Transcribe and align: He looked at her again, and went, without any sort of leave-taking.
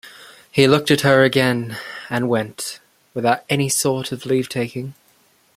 He 0.51 0.65
looked 0.67 0.89
at 0.89 1.01
her 1.01 1.23
again, 1.23 1.77
and 2.09 2.27
went, 2.27 2.79
without 3.13 3.43
any 3.51 3.69
sort 3.69 4.11
of 4.11 4.25
leave-taking. 4.25 4.95